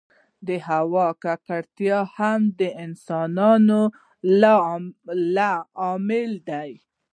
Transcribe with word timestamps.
د 0.47 0.49
هوا 0.67 1.07
ککړتیا 1.23 1.99
هم 2.15 2.41
د 2.59 2.61
انسانانو 2.85 3.81
له 5.35 5.49
امله 5.91 6.31
ده. 6.49 6.63